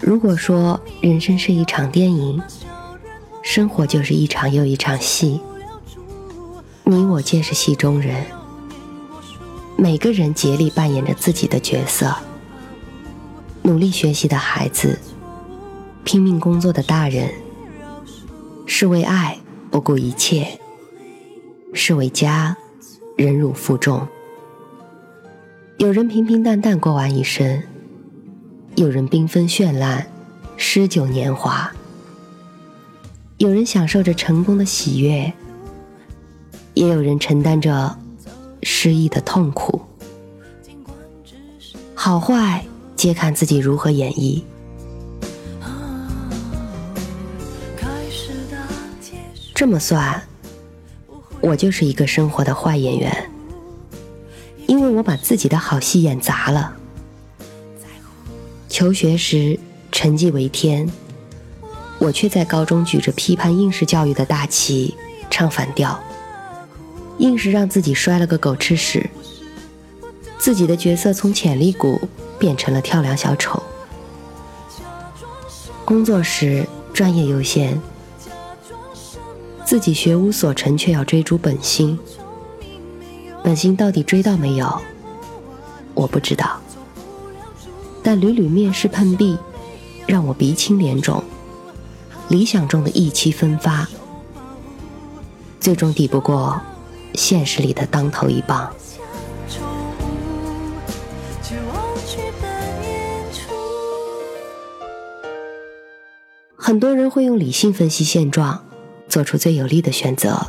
[0.00, 2.42] 如果说人生是一场电影，
[3.42, 5.40] 生活就是一场又一场戏，
[6.84, 8.24] 你我皆是戏中人。
[9.76, 12.14] 每个人竭力扮演着自己的角色，
[13.62, 14.98] 努力学习的孩子，
[16.04, 17.32] 拼命工作的大人，
[18.66, 19.38] 是为爱
[19.70, 20.58] 不顾一切，
[21.72, 22.56] 是为家。
[23.14, 24.08] 忍辱负重，
[25.78, 27.60] 有人平平淡淡过完一生，
[28.76, 30.06] 有人缤纷绚烂，
[30.56, 31.72] 诗酒年华；
[33.38, 35.32] 有人享受着成功的喜悦，
[36.74, 37.98] 也有人承担着
[38.62, 39.80] 失意的痛苦。
[41.94, 44.42] 好坏，皆看自己如何演绎。
[49.54, 50.22] 这么算。
[51.40, 53.30] 我就是一个生活的坏演员，
[55.02, 56.76] 把自己的好戏演砸了。
[58.68, 59.58] 求学时
[59.90, 60.90] 成绩为天，
[61.98, 64.94] 我却在高中举着批判应试教育的大旗
[65.30, 65.98] 唱反调，
[67.18, 69.08] 硬是让自己摔了个狗吃屎。
[70.38, 72.00] 自己的角色从潜力股
[72.38, 73.62] 变成了跳梁小丑。
[75.84, 77.80] 工作时专业优先。
[79.64, 81.98] 自己学无所成，却要追逐本心。
[83.42, 84.82] 本心到底追到没有？
[85.94, 86.60] 我不知道。
[88.02, 89.38] 但屡屡面试碰壁，
[90.06, 91.22] 让我鼻青脸肿。
[92.28, 93.88] 理想中的意气风发，
[95.60, 96.60] 最终抵不过
[97.14, 98.72] 现实里的当头一棒。
[106.56, 108.64] 很多人会用理性分析现状。
[109.08, 110.46] 做出最有利的选择，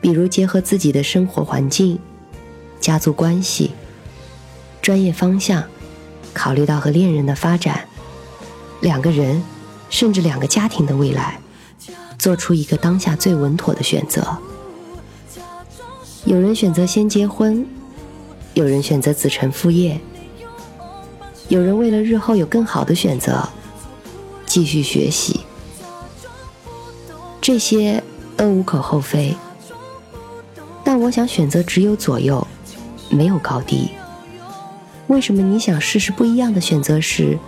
[0.00, 1.98] 比如结合自己的生活环境、
[2.80, 3.72] 家族关系、
[4.82, 5.62] 专业方向，
[6.34, 7.88] 考虑到和恋人的发展、
[8.80, 9.40] 两个人
[9.88, 11.38] 甚至两个家庭的未来，
[12.18, 14.36] 做出一个当下最稳妥的选择。
[16.24, 17.64] 有人选择先结婚，
[18.54, 20.00] 有人选择子承父业，
[21.48, 23.48] 有人为了日后有更好的选择，
[24.44, 25.40] 继续学习。
[27.40, 28.02] 这些
[28.36, 29.36] 都无可厚非，
[30.82, 32.44] 但我想选择只有左右，
[33.10, 33.88] 没有高低。
[35.08, 37.38] 为什么你想试试不一样的选择时，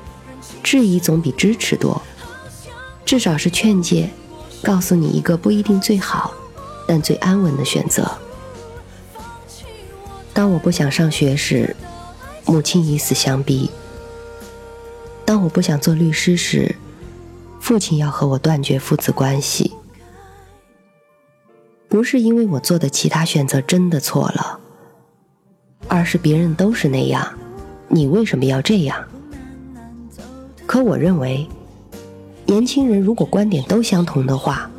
[0.63, 2.03] 质疑总比支持多？
[3.05, 4.11] 至少是劝诫，
[4.63, 6.33] 告诉你一个不一定最好，
[6.87, 8.11] 但最安稳的选择。
[10.33, 11.77] 当我不想上学时，
[12.45, 13.71] 母亲以死相逼；
[15.25, 16.75] 当我不想做律师时，
[17.61, 19.73] 父亲要和我断绝父子关系。
[21.89, 24.59] 不是因为我做的其他选择真的错了，
[25.87, 27.39] 而是别人都是那样，
[27.89, 29.05] 你为什么要这样？
[30.67, 31.49] 可我认为，
[32.47, 34.71] 年轻人如果观点都相同的话，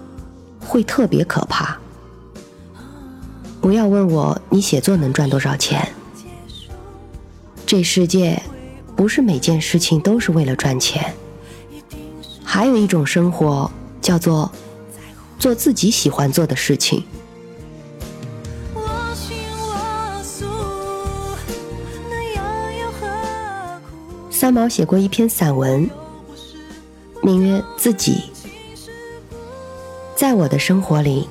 [0.59, 1.77] 会特别可怕。
[3.61, 5.88] 不要问我你写作能赚多少钱，
[7.66, 8.41] 这世界
[8.96, 11.13] 不是每件事情都是为了赚钱，
[12.43, 14.51] 还有一种生活叫做。
[15.37, 17.03] 做自己喜欢做的事情。
[24.46, 25.90] 三毛写过一篇散文，
[27.24, 28.26] 名曰《自己》。
[30.16, 31.28] 在我的生活里，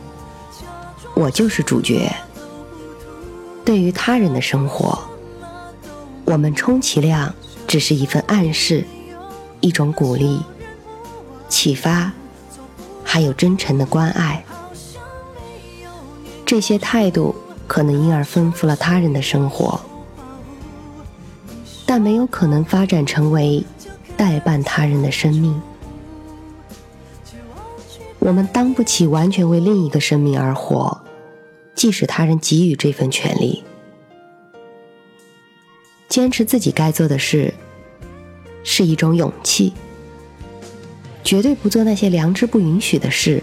[1.14, 2.12] 我就是主角。
[3.64, 4.98] 对于他人的生活，
[6.24, 7.32] 我们充其量
[7.68, 8.84] 只是一份暗示，
[9.60, 10.40] 一种鼓励、
[11.48, 12.10] 启发。
[13.04, 14.44] 还有真诚的关爱，
[16.44, 17.32] 这些态度
[17.68, 19.80] 可能因而丰富了他人的生活。
[21.96, 23.64] 但没有可能发展成为
[24.16, 25.62] 代办他人的生命。
[28.18, 31.00] 我们当不起完全为另一个生命而活，
[31.72, 33.62] 即使他人给予这份权利。
[36.08, 37.54] 坚持自己该做的事，
[38.64, 39.72] 是一种勇气；
[41.22, 43.40] 绝对不做那些良知不允许的事，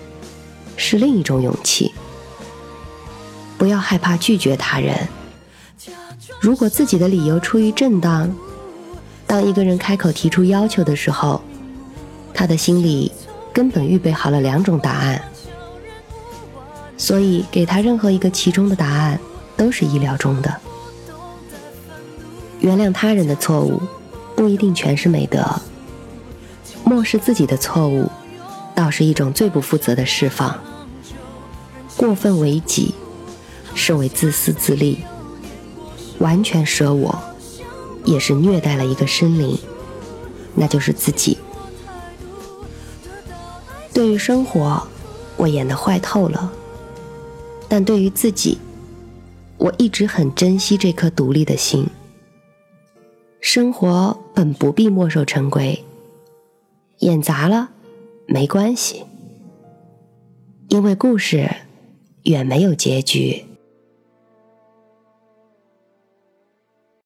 [0.76, 1.94] 是另一种勇气。
[3.58, 5.08] 不要害怕拒绝他人。
[6.40, 8.34] 如果自己的理由出于正当，
[9.28, 11.42] 当一个人开口提出要求的时候，
[12.34, 13.12] 他的心里
[13.54, 15.22] 根本预备好了两种答案，
[16.98, 19.20] 所以给他任何一个其中的答案
[19.56, 20.56] 都是意料中的。
[22.60, 23.82] 原谅他人的错误，
[24.36, 25.42] 不一定全是美德；
[26.84, 28.10] 漠视自己的错误，
[28.76, 30.60] 倒是一种最不负责的释放。
[31.96, 32.96] 过分为己，
[33.76, 35.04] 是为自私自利。
[36.22, 37.20] 完全舍我，
[38.06, 39.58] 也是虐待了一个生灵，
[40.56, 41.38] 那就是自己。
[43.92, 44.82] 对于生活，
[45.36, 46.50] 我演得坏透了；
[47.68, 48.58] 但对于自己，
[49.58, 51.86] 我一直很珍惜这颗独立的心。
[53.42, 55.84] 生活本不必墨守成规，
[57.00, 57.72] 演砸了
[58.28, 59.04] 没关系，
[60.70, 61.50] 因为故事
[62.24, 63.46] 远没有结局。